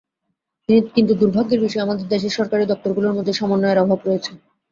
কিন্তু 0.95 1.13
দুর্ভাগ্যের 1.21 1.63
বিষয়, 1.65 1.83
আমাদের 1.83 2.05
দেশের 2.07 2.35
সরকারি 2.37 2.63
দপ্তরগুলোর 2.65 3.15
মধ্যে 3.17 3.37
সমন্বয়ের 3.39 3.81
অভাব 3.83 3.99
রয়েছে। 4.03 4.31